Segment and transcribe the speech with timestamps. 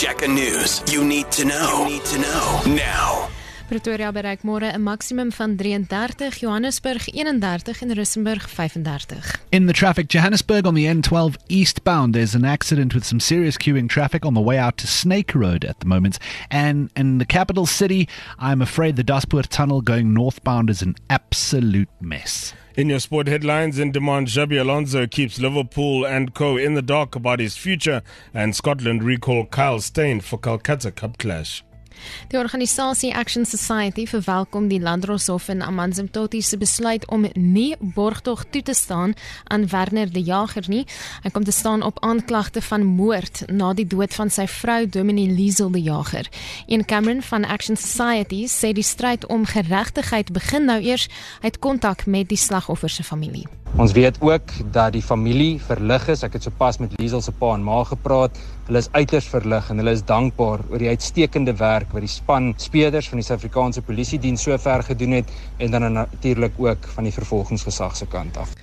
[0.00, 1.84] Check a news you need to know.
[1.84, 3.29] You need to know now.
[3.70, 9.38] Pretoria bereik môre 'n maksimum van 33, Johannesburg 31 en Rustenburg 35.
[9.52, 13.88] In the traffic, Johannesburg on the N12 eastbound, there's an accident with some serious queuing
[13.88, 16.18] traffic on the way out to Snake Road at the moment.
[16.50, 18.08] And in the capital city,
[18.40, 22.52] I'm afraid the Daspoort tunnel going northbound is an absolute mess.
[22.74, 27.14] In your sport headlines, in demand, Xabi Alonso keeps Liverpool and co in the dark
[27.14, 28.02] about his future,
[28.34, 31.62] and Scotland recall Kyle Steyn for Calcutta Cup clash.
[32.28, 38.62] Die organisasie Action Society verwelkom die Landdroshof in Amanzimtoti se besluit om nie borgtog toe
[38.62, 40.86] te staan aan Werner de Jager nie.
[41.22, 45.34] Hy kom te staan op aanklagte van moord na die dood van sy vrou Dominique
[45.36, 46.28] Liesel de Jager.
[46.66, 51.08] Een Cameron van Action Society sê die stryd om geregtigheid begin nou eers
[51.40, 53.59] uit kontak met die slagoffer se familie.
[53.78, 56.24] Ons weet ook dat die familie verlig is.
[56.26, 58.38] Ek het sopas met Liesel se pa en ma gepraat.
[58.66, 62.50] Hulle is uiters verlig en hulle is dankbaar oor die uitstekende werk wat die span
[62.58, 67.14] speerders van die Suid-Afrikaanse Polisie diens sover gedoen het en dan natuurlik ook van die
[67.14, 68.56] vervolgingsgesag se kant af.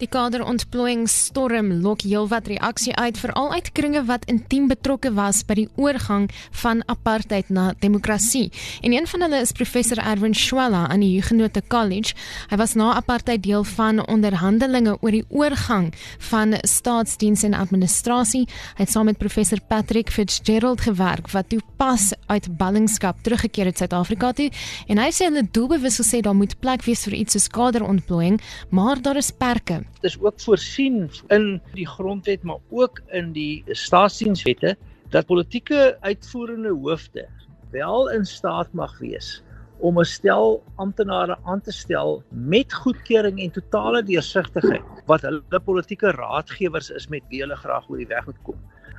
[0.00, 5.66] Die kaderontplooiingsstorm lok heelwat reaksie uit veral uit kringe wat intiem betrokke was by die
[5.76, 6.30] oorgang
[6.62, 8.46] van apartheid na demokrasie.
[8.80, 12.16] En een van hulle is professor Erwin Schwella aan die Huguenot College.
[12.48, 15.92] Hy was na apartheid deel van onderhandelinge oor die oorgang
[16.30, 18.46] van staatsdiens en administrasie.
[18.80, 23.84] Hy het saam met professor Patrick Fitzgerald gewerk wat toe pas uit ballingskap teruggekeer het
[23.84, 24.48] Suid-Afrika toe
[24.88, 28.40] en hy sê hulle doelbewus gesê daar moet plek wees vir iets soos kaderontplooiing,
[28.72, 29.82] maar daar is perke.
[29.94, 34.76] Dit is ook voorsien in die grondwet maar ook in die staatsdienswette
[35.10, 37.28] dat politieke uitvoerende hoofde
[37.70, 39.42] wel in staat mag wees
[39.78, 46.10] om 'n stel amptenare aan te stel met goedkeuring en totale deursigtigheid wat hulle politieke
[46.10, 48.58] raadgewers is met wie hulle graag oor die weg moet kom.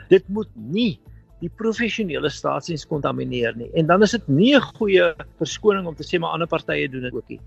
[0.09, 0.99] Dit moet nie
[1.41, 3.69] die professionele staatsdiens kontamineer nie.
[3.77, 7.01] En dan is dit nie 'n goeie verskoning om te sê maar ander partye doen
[7.01, 7.39] dit ook nie.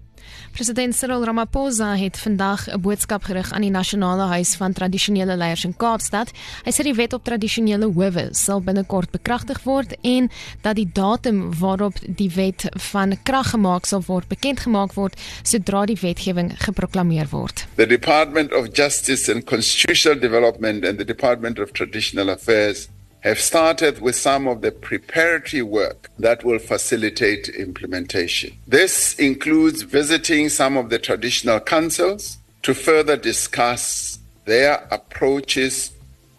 [0.53, 5.65] President Cyril Ramaphosa het vandag 'n boodskap gerig aan die Nasionale Huis van Tradisionele Leiers
[5.65, 6.33] in Kaapstad.
[6.65, 10.31] Hy sê die wet op tradisionele howe sal binnekort bekragtig word en
[10.62, 15.87] dat die datum waarop die wet van krag gemaak sal word bekend gemaak word sodra
[15.87, 17.66] die wetgewing geproklaameer word.
[17.77, 22.88] The Department of Justice and Constitutional Development and the Department of Traditional Affairs
[23.25, 28.53] have started with some of the preparatory work that will facilitate implementation.
[28.67, 35.93] This includes visiting some of the traditional councils to further discuss their approaches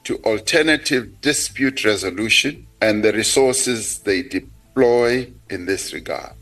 [0.04, 6.36] to alternative dispute resolution and the resources they deploy in this regard.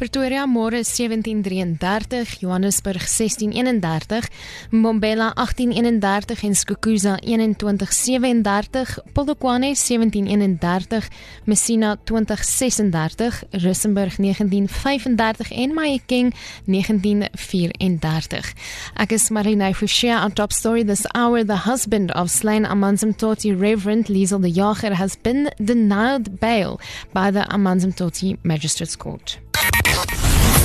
[0.00, 4.30] Pretoria môre 1733, Johannesburg 1631,
[4.72, 11.04] Mbombela 1831 en Skukuza 2137, Polokwane 1731,
[11.44, 16.32] Messina 2036, Rustenburg 1935 en Mahikeng
[16.64, 18.56] 1934.
[18.96, 23.52] Ek is Marina Forshare on top story this hour the husband of slain Amanzim Toti
[23.52, 26.80] Reverend Liesel de Jager has been denied bail
[27.12, 29.36] by the Amanzim Toti Magistrates Court.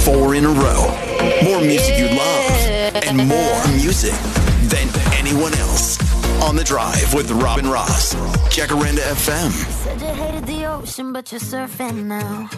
[0.04, 0.84] Four in a row.
[1.44, 2.52] More music you love
[3.08, 4.14] and more music
[4.70, 5.98] than anyone else.
[6.44, 8.14] On the drive with Robin Ross.
[8.56, 9.52] Jacaranda FM.
[9.52, 12.50] Said you hated the ocean, but you're surfing now.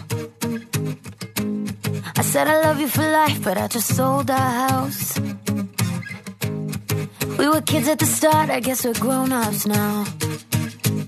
[2.16, 5.18] I said I love you for life, but I just sold our house.
[7.38, 10.04] We were kids at the start, I guess we're grown ups now.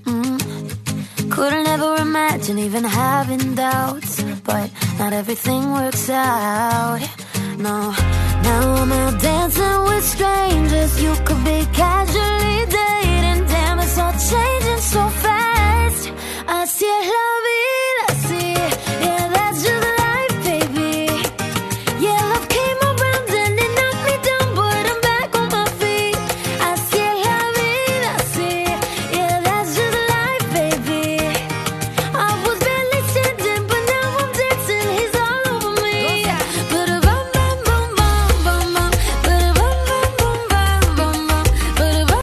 [0.07, 1.31] Mm.
[1.31, 4.23] Couldn't ever imagine even having doubts,
[4.53, 7.01] but not everything works out.
[7.67, 7.77] No,
[8.47, 10.93] now I'm out dancing with strangers.
[11.03, 13.41] You could be casually dating.
[13.53, 16.13] Damn, it's all changing so fast.
[16.49, 17.50] I see it love.